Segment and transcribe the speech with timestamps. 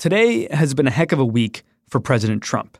[0.00, 2.78] Today has been a heck of a week for President Trump.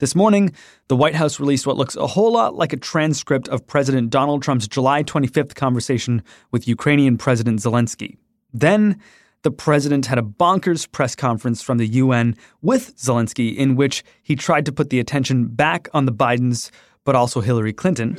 [0.00, 0.54] This morning,
[0.88, 4.42] the White House released what looks a whole lot like a transcript of President Donald
[4.42, 8.16] Trump's July 25th conversation with Ukrainian President Zelensky.
[8.54, 8.98] Then,
[9.42, 14.34] the president had a bonkers press conference from the UN with Zelensky in which he
[14.34, 16.70] tried to put the attention back on the Bidens,
[17.04, 18.16] but also Hillary Clinton.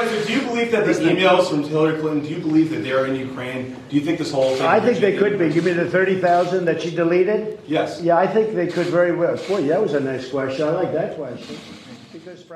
[0.00, 0.08] Mr.
[0.08, 3.06] President, do you believe that the emails from Hillary Clinton, do you believe that they're
[3.06, 3.76] in Ukraine?
[3.88, 4.66] Do you think this whole thing?
[4.66, 5.50] I think they could be.
[5.50, 7.60] Give me the 30,000 that she deleted?
[7.66, 8.00] Yes.
[8.00, 9.36] Yeah, I think they could very well.
[9.48, 10.66] Boy, that was a nice question.
[10.66, 11.56] I like that question.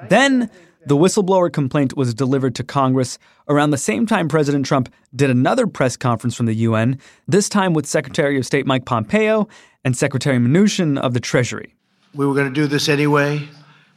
[0.08, 0.50] Then
[0.86, 5.66] the whistleblower complaint was delivered to Congress around the same time President Trump did another
[5.66, 6.98] press conference from the UN,
[7.28, 9.48] this time with Secretary of State Mike Pompeo
[9.84, 11.74] and Secretary Mnuchin of the Treasury.
[12.14, 13.46] We were going to do this anyway,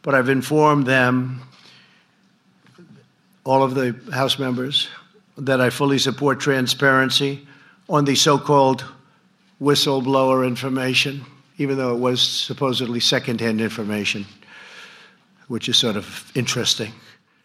[0.02, 1.42] but I've informed them
[3.48, 4.90] all of the House members
[5.38, 7.48] that I fully support transparency
[7.88, 8.84] on the so called
[9.62, 11.26] whistleblower information,
[11.58, 14.26] even though it was supposedly secondhand information,
[15.48, 16.92] which is sort of interesting.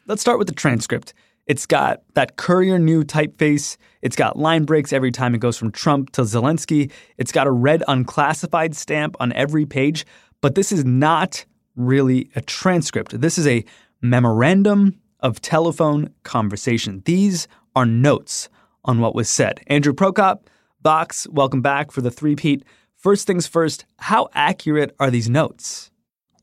[0.07, 1.15] Let's start with the transcript.
[1.47, 3.77] It's got that Courier New typeface.
[4.01, 6.91] It's got line breaks every time it goes from Trump to Zelensky.
[7.17, 10.05] It's got a red unclassified stamp on every page.
[10.41, 11.45] But this is not
[11.77, 13.21] really a transcript.
[13.21, 13.65] This is a
[14.01, 17.03] memorandum of telephone conversation.
[17.05, 18.49] These are notes
[18.85, 19.61] on what was said.
[19.69, 20.41] Andrew Prokop,
[20.83, 22.65] Vox, welcome back for the three-peat.
[22.97, 25.91] First things first, how accurate are these notes?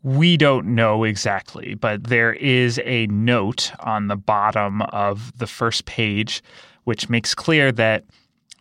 [0.02, 5.86] We don't know exactly, but there is a note on the bottom of the first
[5.86, 6.42] page
[6.86, 8.06] which makes clear that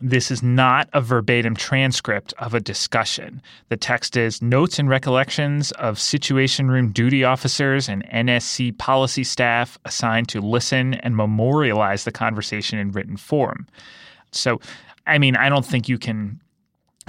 [0.01, 3.41] this is not a verbatim transcript of a discussion.
[3.67, 9.77] The text is notes and recollections of Situation Room duty officers and NSC policy staff
[9.85, 13.67] assigned to listen and memorialize the conversation in written form.
[14.31, 14.61] So,
[15.05, 16.39] I mean, I don't think you can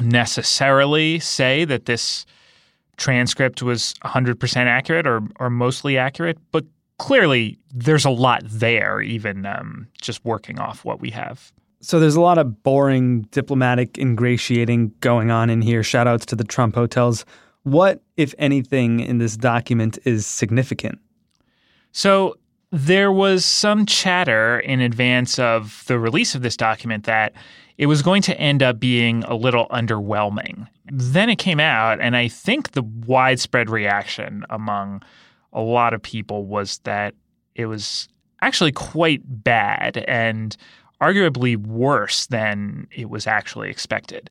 [0.00, 2.26] necessarily say that this
[2.96, 6.64] transcript was 100% accurate or, or mostly accurate, but
[6.98, 11.52] clearly there's a lot there, even um, just working off what we have.
[11.82, 15.82] So there's a lot of boring diplomatic ingratiating going on in here.
[15.82, 17.24] Shout outs to the Trump hotels.
[17.62, 20.98] What, if anything, in this document is significant?
[21.92, 22.36] So
[22.70, 27.32] there was some chatter in advance of the release of this document that
[27.78, 30.68] it was going to end up being a little underwhelming.
[30.92, 35.02] Then it came out, and I think the widespread reaction among
[35.52, 37.14] a lot of people was that
[37.54, 38.08] it was
[38.42, 40.56] actually quite bad and
[41.02, 44.30] arguably worse than it was actually expected.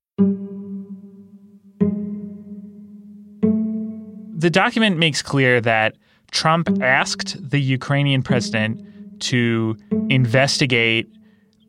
[4.37, 5.95] The document makes clear that
[6.31, 8.81] Trump asked the Ukrainian president
[9.21, 9.75] to
[10.09, 11.09] investigate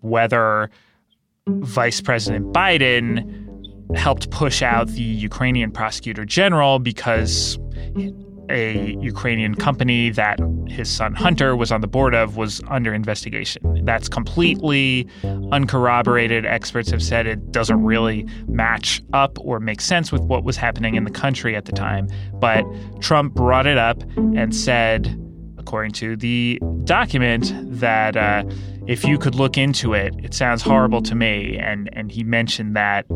[0.02, 0.70] whether
[1.48, 7.58] Vice President Biden helped push out the Ukrainian prosecutor general because
[8.50, 13.84] a Ukrainian company that his son Hunter was on the board of was under investigation.
[13.84, 15.06] That's completely
[15.52, 16.46] uncorroborated.
[16.46, 20.94] Experts have said it doesn't really match up or make sense with what was happening
[20.94, 22.08] in the country at the time.
[22.34, 22.64] But
[23.00, 25.16] Trump brought it up and said,
[25.58, 28.44] according to the document, that uh,
[28.86, 31.58] if you could look into it, it sounds horrible to me.
[31.58, 33.06] And and he mentioned that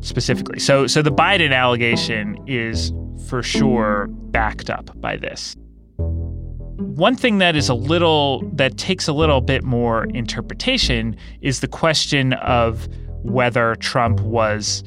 [0.00, 0.58] specifically.
[0.58, 2.92] So so the Biden allegation is
[3.28, 5.56] for sure backed up by this.
[5.96, 11.68] One thing that is a little that takes a little bit more interpretation is the
[11.68, 12.88] question of
[13.22, 14.82] whether Trump was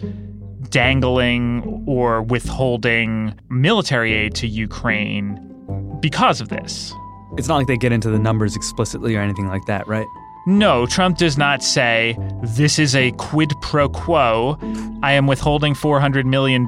[0.70, 5.40] dangling or withholding military aid to Ukraine
[6.00, 6.92] because of this.
[7.38, 10.08] It's not like they get into the numbers explicitly or anything like that, right?
[10.46, 14.58] No, Trump does not say this is a quid pro quo.
[15.02, 16.66] I am withholding $400 million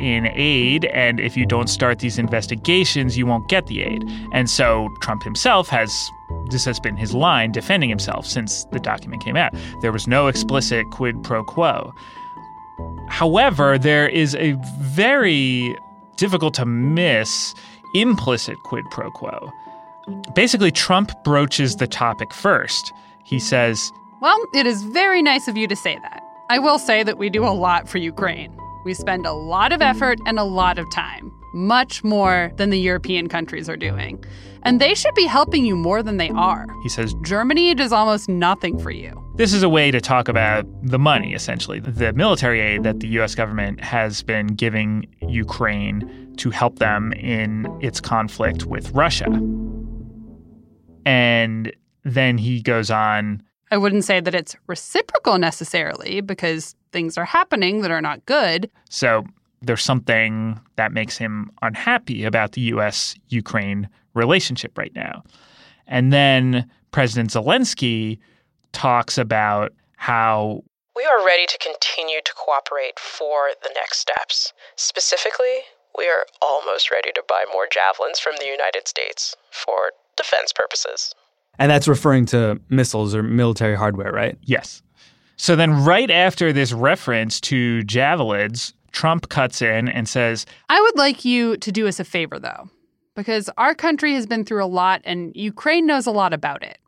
[0.00, 4.04] in aid, and if you don't start these investigations, you won't get the aid.
[4.32, 5.90] And so Trump himself has.
[6.50, 9.52] This has been his line defending himself since the document came out.
[9.82, 11.92] There was no explicit quid pro quo.
[13.08, 15.76] However, there is a very
[16.16, 17.54] difficult to miss
[17.94, 19.50] implicit quid pro quo.
[20.34, 22.92] Basically, Trump broaches the topic first.
[23.28, 23.92] He says,
[24.22, 26.22] Well, it is very nice of you to say that.
[26.48, 28.56] I will say that we do a lot for Ukraine.
[28.86, 32.78] We spend a lot of effort and a lot of time, much more than the
[32.78, 34.24] European countries are doing.
[34.62, 36.64] And they should be helping you more than they are.
[36.82, 39.22] He says, Germany does almost nothing for you.
[39.36, 43.08] This is a way to talk about the money, essentially, the military aid that the
[43.20, 49.28] US government has been giving Ukraine to help them in its conflict with Russia.
[51.04, 51.72] And
[52.14, 57.82] then he goes on I wouldn't say that it's reciprocal necessarily because things are happening
[57.82, 58.70] that are not good.
[58.88, 59.26] So
[59.60, 65.22] there's something that makes him unhappy about the US Ukraine relationship right now.
[65.86, 68.18] And then President Zelensky
[68.72, 70.62] talks about how
[70.94, 74.52] we are ready to continue to cooperate for the next steps.
[74.76, 75.62] Specifically,
[75.96, 81.14] we are almost ready to buy more javelins from the United States for defense purposes.
[81.58, 84.38] And that's referring to missiles or military hardware, right?
[84.42, 84.82] Yes.
[85.36, 90.96] So then, right after this reference to javelins, Trump cuts in and says, I would
[90.96, 92.68] like you to do us a favor, though,
[93.14, 96.78] because our country has been through a lot and Ukraine knows a lot about it.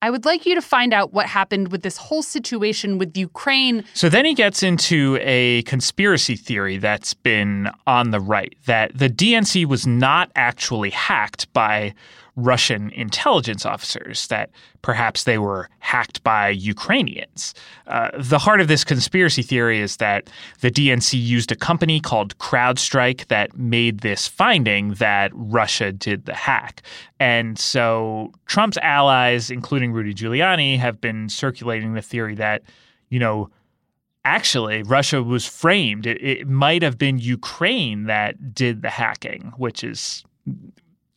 [0.00, 3.84] I would like you to find out what happened with this whole situation with Ukraine.
[3.94, 9.10] So then he gets into a conspiracy theory that's been on the right that the
[9.10, 11.94] DNC was not actually hacked by
[12.38, 14.50] Russian intelligence officers, that
[14.80, 17.52] perhaps they were hacked by Ukrainians.
[17.88, 20.30] Uh, the heart of this conspiracy theory is that
[20.60, 26.34] the DNC used a company called CrowdStrike that made this finding that Russia did the
[26.34, 26.82] hack.
[27.18, 32.62] And so Trump's allies, including Rudy Giuliani, have been circulating the theory that,
[33.08, 33.50] you know,
[34.24, 36.06] actually Russia was framed.
[36.06, 40.24] It, it might have been Ukraine that did the hacking, which is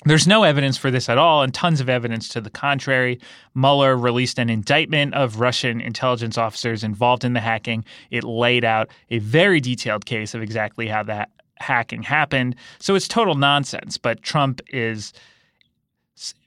[0.06, 3.20] there's no evidence for this at all, and tons of evidence to the contrary.
[3.54, 7.86] Mueller released an indictment of Russian intelligence officers involved in the hacking.
[8.10, 12.56] It laid out a very detailed case of exactly how that hacking happened.
[12.80, 13.98] So it's total nonsense.
[13.98, 15.14] But Trump is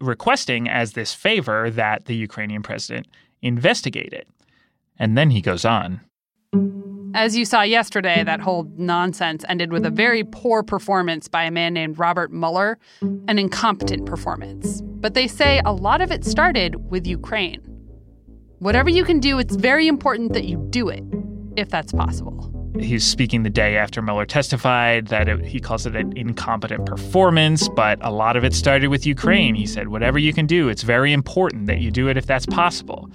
[0.00, 3.06] requesting as this favor that the Ukrainian president
[3.40, 4.28] investigate it.
[4.98, 6.00] And then he goes on.
[7.16, 11.50] As you saw yesterday, that whole nonsense ended with a very poor performance by a
[11.50, 14.82] man named Robert Mueller, an incompetent performance.
[14.82, 17.60] But they say a lot of it started with Ukraine.
[18.58, 21.04] Whatever you can do, it's very important that you do it,
[21.56, 22.50] if that's possible.
[22.80, 27.68] He's speaking the day after Mueller testified that it, he calls it an incompetent performance,
[27.68, 29.54] but a lot of it started with Ukraine.
[29.54, 32.46] He said, whatever you can do, it's very important that you do it if that's
[32.46, 33.08] possible.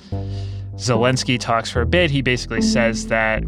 [0.80, 2.10] Zelensky talks for a bit.
[2.10, 3.44] He basically says that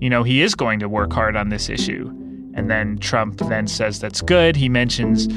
[0.00, 2.08] you know, he is going to work hard on this issue.
[2.54, 4.56] And then Trump then says that's good.
[4.56, 5.28] He mentions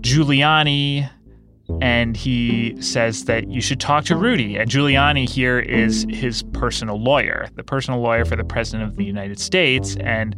[0.00, 1.08] Giuliani
[1.82, 4.56] and he says that you should talk to Rudy.
[4.56, 9.04] And Giuliani here is his personal lawyer, the personal lawyer for the president of the
[9.04, 9.96] United States.
[9.96, 10.34] And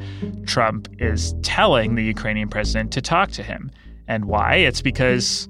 [0.46, 3.70] Trump is telling the Ukrainian president to talk to him.
[4.08, 4.56] And why?
[4.56, 5.48] It's because.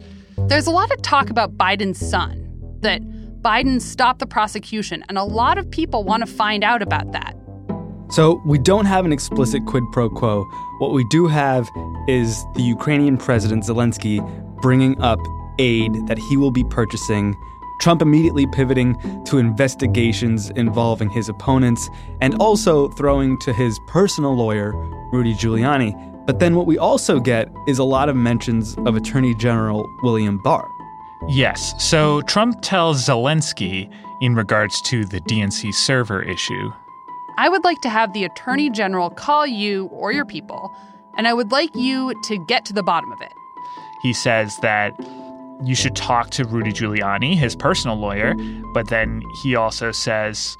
[0.49, 2.47] There's a lot of talk about Biden's son,
[2.81, 3.01] that
[3.43, 5.03] Biden stopped the prosecution.
[5.09, 7.37] And a lot of people want to find out about that.
[8.11, 10.45] So we don't have an explicit quid pro quo.
[10.79, 11.69] What we do have
[12.09, 14.19] is the Ukrainian president Zelensky
[14.61, 15.19] bringing up
[15.59, 17.37] aid that he will be purchasing.
[17.81, 21.89] Trump immediately pivoting to investigations involving his opponents
[22.21, 24.73] and also throwing to his personal lawyer,
[25.13, 25.95] Rudy Giuliani.
[26.27, 30.39] But then what we also get is a lot of mentions of Attorney General William
[30.43, 30.69] Barr.
[31.29, 31.75] Yes.
[31.83, 36.71] So Trump tells Zelensky in regards to the DNC server issue
[37.41, 40.71] I would like to have the Attorney General call you or your people,
[41.17, 43.33] and I would like you to get to the bottom of it.
[44.03, 44.93] He says that
[45.65, 48.35] you should talk to Rudy Giuliani, his personal lawyer,
[48.75, 50.59] but then he also says,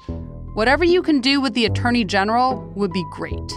[0.55, 3.53] Whatever you can do with the Attorney General would be great.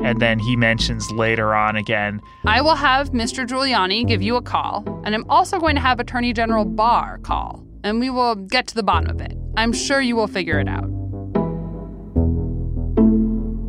[0.00, 3.46] And then he mentions later on again I will have Mr.
[3.46, 7.64] Giuliani give you a call, and I'm also going to have Attorney General Barr call,
[7.84, 9.36] and we will get to the bottom of it.
[9.56, 10.88] I'm sure you will figure it out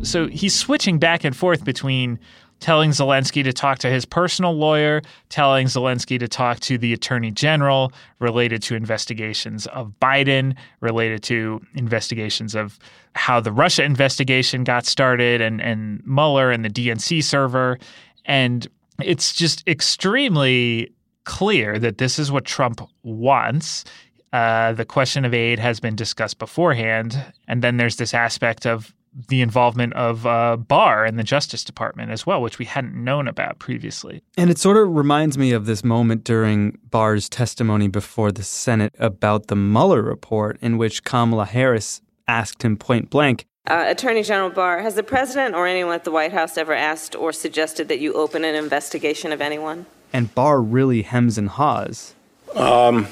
[0.02, 2.18] so he's switching back and forth between
[2.60, 7.30] telling Zelensky to talk to his personal lawyer, telling Zelensky to talk to the attorney
[7.30, 12.78] general related to investigations of Biden, related to investigations of
[13.14, 17.78] how the Russia investigation got started and, and Mueller and the DNC server.
[18.26, 18.68] And
[19.02, 20.92] it's just extremely
[21.24, 23.84] clear that this is what Trump wants.
[24.32, 27.20] Uh, the question of aid has been discussed beforehand.
[27.48, 28.94] And then there's this aspect of
[29.28, 33.26] the involvement of uh, Barr and the Justice Department as well, which we hadn't known
[33.26, 34.22] about previously.
[34.36, 38.94] And it sort of reminds me of this moment during Barr's testimony before the Senate
[38.98, 43.46] about the Mueller report, in which Kamala Harris asked him point blank.
[43.66, 47.14] Uh, Attorney General Barr, has the president or anyone at the White House ever asked
[47.14, 49.86] or suggested that you open an investigation of anyone?
[50.12, 52.14] And Barr really hems and haws.
[52.54, 53.06] Um,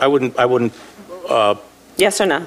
[0.00, 0.38] I wouldn't.
[0.38, 0.74] I wouldn't.
[1.28, 1.54] Uh,
[1.96, 2.46] yes or no?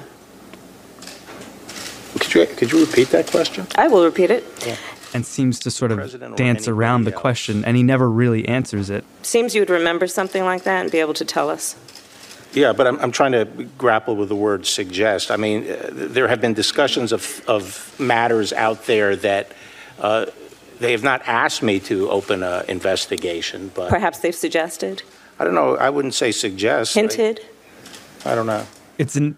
[2.18, 3.66] Could you, could you repeat that question?
[3.76, 4.44] I will repeat it.
[4.66, 4.76] Yeah.
[5.14, 7.20] And seems to sort of dance around the else.
[7.20, 9.04] question, and he never really answers it.
[9.22, 11.76] Seems you would remember something like that and be able to tell us.
[12.52, 13.44] Yeah, but I'm, I'm trying to
[13.78, 15.30] grapple with the word suggest.
[15.30, 19.52] I mean, uh, there have been discussions of, of matters out there that
[19.98, 20.26] uh,
[20.80, 25.02] they have not asked me to open an investigation, but Perhaps they've suggested,
[25.38, 25.76] I don't know.
[25.76, 26.94] I wouldn't say suggest.
[26.94, 27.40] hinted.
[28.24, 28.66] I, I don't know.
[28.98, 29.36] It's an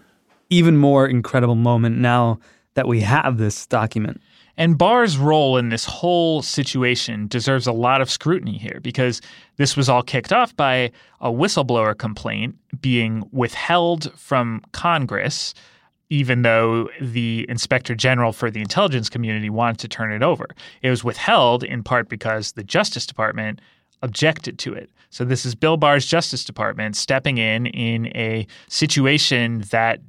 [0.49, 2.39] even more incredible moment now
[2.79, 4.21] that we have this document.
[4.55, 9.19] And Barr's role in this whole situation deserves a lot of scrutiny here because
[9.57, 15.53] this was all kicked off by a whistleblower complaint being withheld from Congress,
[16.09, 20.47] even though the inspector general for the intelligence community wanted to turn it over.
[20.81, 23.59] It was withheld in part because the Justice Department
[24.01, 24.89] objected to it.
[25.09, 29.99] So this is Bill Barr's Justice Department stepping in in a situation that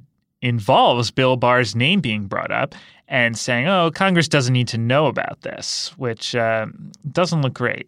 [0.41, 2.75] involves Bill Barr's name being brought up
[3.07, 6.67] and saying, oh, Congress doesn't need to know about this, which uh,
[7.11, 7.87] doesn't look great.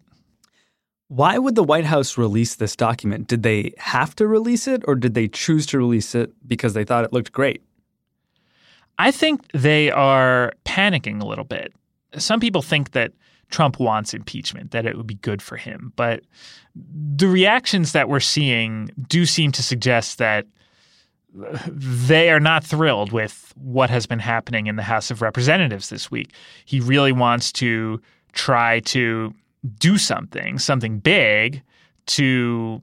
[1.08, 3.28] Why would the White House release this document?
[3.28, 6.84] Did they have to release it or did they choose to release it because they
[6.84, 7.62] thought it looked great?
[8.98, 11.72] I think they are panicking a little bit.
[12.16, 13.12] Some people think that
[13.50, 15.92] Trump wants impeachment, that it would be good for him.
[15.96, 16.22] But
[16.74, 20.46] the reactions that we're seeing do seem to suggest that
[21.34, 26.10] they are not thrilled with what has been happening in the House of Representatives this
[26.10, 26.32] week.
[26.64, 28.00] He really wants to
[28.32, 29.34] try to
[29.78, 31.62] do something, something big
[32.06, 32.80] to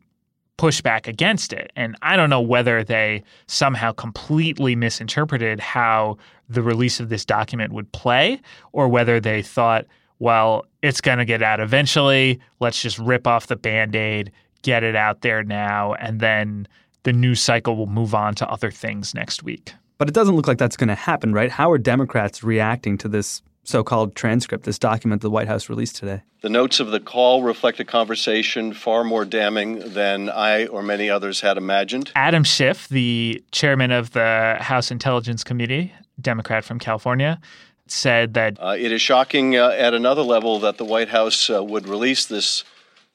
[0.58, 1.72] push back against it.
[1.76, 6.18] And I don't know whether they somehow completely misinterpreted how
[6.50, 8.42] the release of this document would play
[8.74, 9.86] or whether they thought,
[10.20, 12.40] well, it's going to get out eventually.
[12.60, 14.32] Let's just rip off the band aid,
[14.62, 16.68] get it out there now, and then
[17.04, 19.74] the news cycle will move on to other things next week.
[19.98, 21.52] But it doesn't look like that's going to happen, right?
[21.52, 25.96] How are Democrats reacting to this so called transcript, this document the White House released
[25.96, 26.24] today?
[26.42, 31.10] The notes of the call reflect a conversation far more damning than I or many
[31.10, 32.12] others had imagined.
[32.16, 37.40] Adam Schiff, the chairman of the House Intelligence Committee, Democrat from California,
[37.86, 41.64] said that uh, it is shocking uh, at another level that the White House uh,
[41.64, 42.64] would release this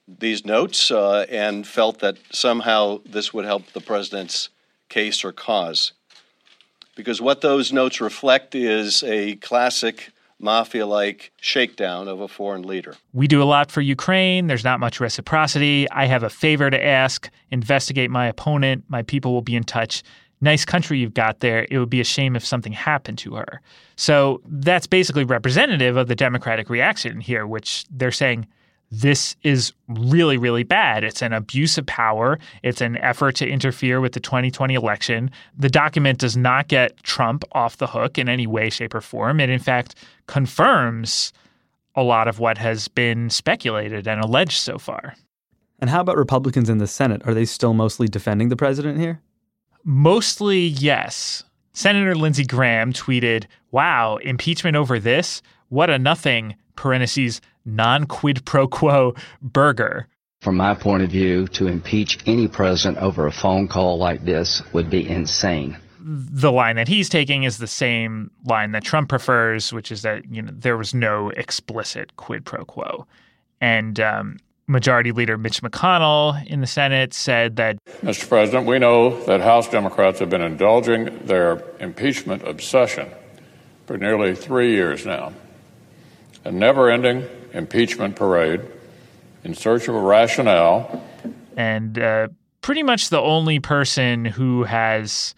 [0.08, 4.48] these notes uh, and felt that somehow this would help the president's
[4.88, 5.92] case or cause.
[6.94, 12.94] Because what those notes reflect is a classic mafia like shakedown of a foreign leader.
[13.12, 14.46] We do a lot for Ukraine.
[14.46, 15.88] There's not much reciprocity.
[15.90, 17.30] I have a favor to ask.
[17.50, 18.84] Investigate my opponent.
[18.88, 20.02] My people will be in touch.
[20.42, 21.66] Nice country you've got there.
[21.70, 23.62] It would be a shame if something happened to her.
[23.96, 28.46] So that's basically representative of the Democratic reaction here, which they're saying
[28.90, 31.02] this is really, really bad.
[31.02, 32.38] It's an abuse of power.
[32.62, 35.30] It's an effort to interfere with the 2020 election.
[35.56, 39.40] The document does not get Trump off the hook in any way, shape, or form.
[39.40, 41.32] It, in fact, confirms
[41.96, 45.14] a lot of what has been speculated and alleged so far.
[45.78, 47.22] And how about Republicans in the Senate?
[47.24, 49.20] Are they still mostly defending the president here?
[49.84, 51.42] Mostly, yes.
[51.72, 55.42] Senator Lindsey Graham tweeted, Wow, impeachment over this?
[55.68, 60.06] What a nothing, parentheses, non quid pro quo burger.
[60.40, 64.62] From my point of view, to impeach any president over a phone call like this
[64.72, 65.76] would be insane.
[65.98, 70.24] The line that he's taking is the same line that Trump prefers, which is that
[70.30, 73.06] you know there was no explicit quid pro quo.
[73.60, 78.28] And um, Majority Leader Mitch McConnell in the Senate said that Mr.
[78.28, 83.08] President, we know that House Democrats have been indulging their impeachment obsession
[83.86, 85.32] for nearly three years now.
[86.44, 88.60] A never ending impeachment parade
[89.44, 91.02] in search of a rationale.
[91.56, 92.28] And uh,
[92.60, 95.34] pretty much the only person who has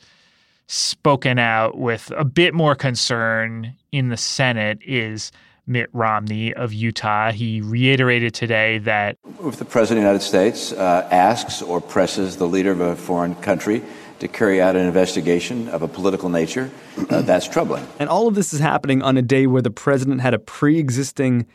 [0.67, 5.33] spoken out with a bit more concern in the Senate is
[5.67, 7.31] Mitt Romney of Utah.
[7.31, 12.37] He reiterated today that if the President of the United States uh, asks or presses
[12.39, 13.83] the leader of a foreign country
[14.21, 16.71] to carry out an investigation of a political nature,
[17.11, 17.87] uh, that's troubling.
[17.99, 20.79] And all of this is happening on a day where the president had a pre
[20.79, 21.47] existing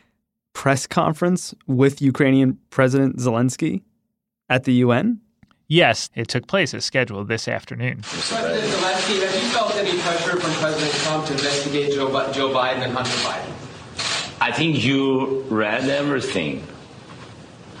[0.54, 3.82] press conference with Ukrainian President Zelensky
[4.48, 5.20] at the UN?
[5.68, 8.00] Yes, it took place as scheduled this afternoon.
[8.02, 12.82] President Zelensky, have you felt any pressure from President Trump to investigate Joe, Joe Biden
[12.84, 13.52] and Hunter Biden?
[14.40, 16.66] I think you read everything.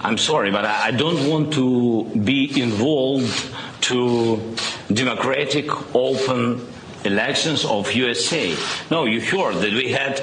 [0.00, 4.56] I'm sorry, but I don't want to be involved to
[4.92, 6.66] democratic, open
[7.04, 8.56] elections of USA.
[8.90, 10.20] No, you heard that we had,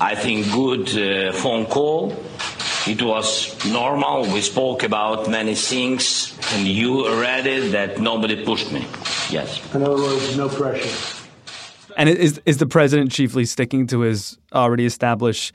[0.00, 2.12] I think, good uh, phone call.
[2.86, 4.22] It was normal.
[4.32, 8.86] We spoke about many things, and you read it that nobody pushed me.
[9.28, 9.60] Yes.
[9.74, 11.24] In other words, no pressure.
[11.96, 15.52] And is is the president chiefly sticking to his already established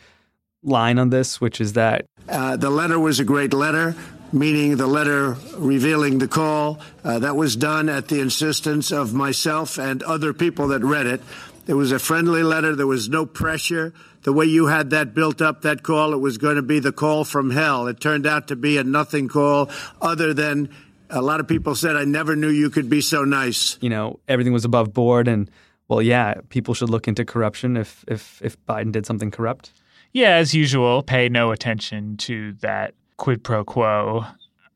[0.62, 3.96] line on this, which is that uh, the letter was a great letter.
[4.34, 6.80] meaning the letter revealing the call.
[7.04, 11.22] Uh, that was done at the insistence of myself and other people that read it.
[11.66, 12.76] It was a friendly letter.
[12.76, 13.94] There was no pressure.
[14.24, 16.92] The way you had that built up, that call, it was going to be the
[16.92, 17.88] call from hell.
[17.88, 19.70] It turned out to be a nothing call,
[20.02, 20.70] other than
[21.10, 23.78] a lot of people said, I never knew you could be so nice.
[23.82, 25.50] You know, everything was above board and
[25.88, 29.72] well, yeah, people should look into corruption if if if Biden did something corrupt.
[30.12, 34.26] Yeah, as usual, pay no attention to that quid pro quo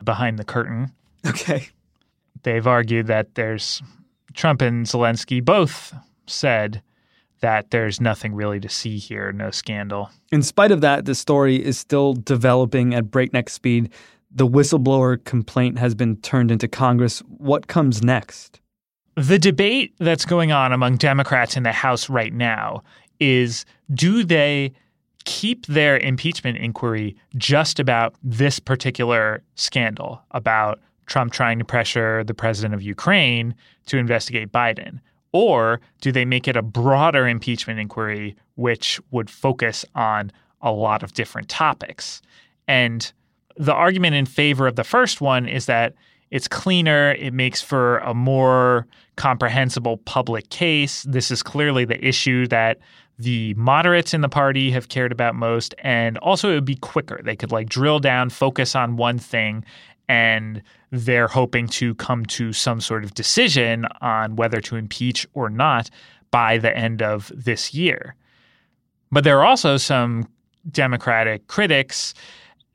[0.04, 0.92] behind the curtain.
[1.26, 1.68] Okay.
[2.44, 3.82] They've argued that there's
[4.34, 5.94] Trump and Zelensky both
[6.30, 6.82] said
[7.42, 10.10] that there's nothing really to see here, no scandal.
[10.32, 13.92] In spite of that, the story is still developing at breakneck speed.
[14.32, 17.20] The whistleblower complaint has been turned into Congress.
[17.38, 18.60] What comes next?
[19.16, 22.84] The debate that's going on among Democrats in the House right now
[23.20, 24.74] is do they
[25.26, 32.34] keep their impeachment inquiry just about this particular scandal about Trump trying to pressure the
[32.34, 33.56] president of Ukraine
[33.88, 35.00] to investigate Biden?
[35.32, 40.32] Or do they make it a broader impeachment inquiry, which would focus on
[40.62, 42.22] a lot of different topics?
[42.68, 43.12] And
[43.56, 45.94] the argument in favor of the first one is that
[46.30, 51.04] it's cleaner, it makes for a more comprehensible public case.
[51.04, 52.80] This is clearly the issue that
[53.18, 55.74] the moderates in the party have cared about most.
[55.80, 57.22] And also, it would be quicker.
[57.24, 59.66] They could like drill down, focus on one thing,
[60.10, 60.62] and
[60.92, 65.90] they're hoping to come to some sort of decision on whether to impeach or not
[66.32, 68.16] by the end of this year.
[69.12, 70.28] But there are also some
[70.72, 72.14] Democratic critics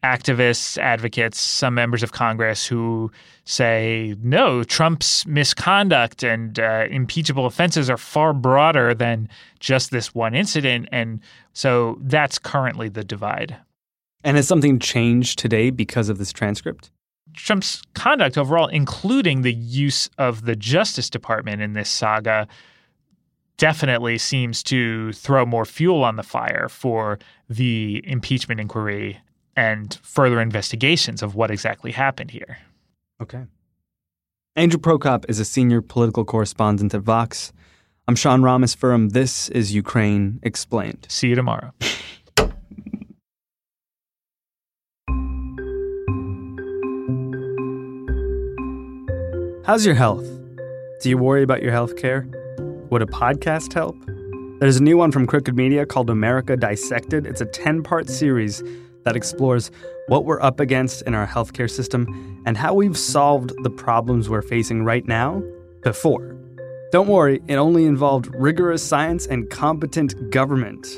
[0.03, 3.11] activists, advocates, some members of Congress who
[3.45, 9.29] say, no, Trump's misconduct and uh, impeachable offenses are far broader than
[9.61, 10.89] just this one incident.
[10.91, 11.21] And
[11.53, 13.57] so that's currently the divide.
[14.25, 16.91] And has something changed today because of this transcript?
[17.35, 22.47] Trump's conduct overall, including the use of the Justice Department in this saga,
[23.57, 29.21] definitely seems to throw more fuel on the fire for the impeachment inquiry
[29.57, 32.59] and further investigations of what exactly happened here.
[33.20, 33.44] Okay.
[34.57, 37.53] Andrew Prokop is a senior political correspondent at Vox.
[38.09, 39.12] I'm Sean Rameswaram.
[39.12, 41.07] This is Ukraine Explained.
[41.09, 41.73] See you tomorrow.
[49.64, 50.27] How's your health?
[51.03, 52.27] Do you worry about your health care?
[52.90, 53.96] Would a podcast help?
[54.59, 57.29] There's a new one from Crooked Media called America Dissected.
[57.29, 58.61] It's a 10 part series
[59.05, 59.70] that explores
[60.09, 64.42] what we're up against in our healthcare system and how we've solved the problems we're
[64.42, 65.40] facing right now
[65.83, 66.37] before.
[66.90, 70.88] Don't worry, it only involved rigorous science and competent government.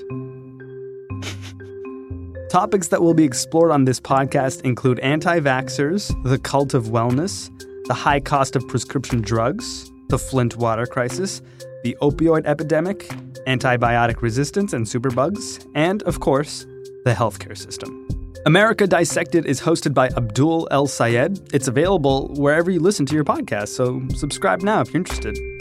[2.49, 7.51] Topics that will be explored on this podcast include anti vaxxers, the cult of wellness,
[7.87, 11.43] the high cost of prescription drugs, the Flint water crisis,
[11.83, 13.09] the opioid epidemic,
[13.47, 16.67] antibiotic resistance and superbugs, and, of course,
[17.05, 18.09] the healthcare system.
[18.47, 21.41] America Dissected is hosted by Abdul El Sayed.
[21.55, 25.54] It's available wherever you listen to your podcast, so subscribe now if you're interested.